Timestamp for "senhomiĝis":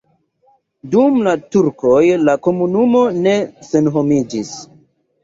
3.69-4.57